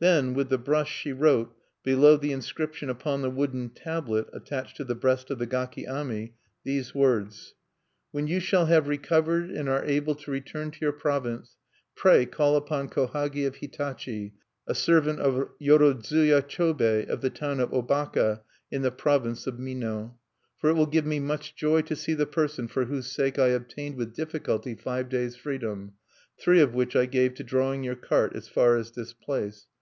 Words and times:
Then, 0.00 0.32
with 0.34 0.48
the 0.48 0.58
brush, 0.58 0.92
she 0.94 1.12
wrote, 1.12 1.52
below 1.82 2.16
the 2.16 2.30
inscription 2.30 2.88
upon 2.88 3.20
the 3.22 3.30
wooden 3.32 3.70
tablet 3.70 4.28
attached 4.32 4.76
to 4.76 4.84
the 4.84 4.94
breast 4.94 5.28
of 5.28 5.40
the 5.40 5.46
gaki 5.48 5.88
ami, 5.88 6.34
these 6.62 6.94
words: 6.94 7.56
"When 8.12 8.28
you 8.28 8.38
shall 8.38 8.66
have 8.66 8.86
recovered 8.86 9.50
and 9.50 9.68
are 9.68 9.84
able 9.84 10.14
to 10.14 10.30
return 10.30 10.70
to 10.70 10.78
your 10.80 10.92
province, 10.92 11.56
pray 11.96 12.26
call 12.26 12.54
upon 12.54 12.90
Kohagi 12.90 13.44
of 13.44 13.56
Hitachi, 13.56 14.34
a 14.68 14.72
servant 14.76 15.18
of 15.18 15.48
Yorodzuya 15.60 16.42
Chobei 16.42 17.04
of 17.08 17.20
the 17.20 17.28
town 17.30 17.58
of 17.58 17.70
Obaka 17.72 18.42
in 18.70 18.82
the 18.82 18.92
province 18.92 19.48
of 19.48 19.58
Mino. 19.58 20.16
"For 20.60 20.70
it 20.70 20.74
will 20.74 20.86
give 20.86 21.06
me 21.06 21.18
much 21.18 21.56
joy 21.56 21.82
to 21.82 21.96
see 21.96 22.14
the 22.14 22.24
person 22.24 22.68
for 22.68 22.84
whose 22.84 23.10
sake 23.10 23.36
I 23.36 23.48
obtained 23.48 23.96
with 23.96 24.14
difficulty 24.14 24.76
five 24.76 25.08
days' 25.08 25.34
freedom, 25.34 25.94
three 26.38 26.60
of 26.60 26.72
which 26.72 26.94
I 26.94 27.06
gave 27.06 27.34
to 27.34 27.42
drawing 27.42 27.82
your 27.82 27.96
cart 27.96 28.36
as 28.36 28.46
far 28.46 28.76
as 28.76 28.92
this 28.92 29.12
place." 29.12 29.66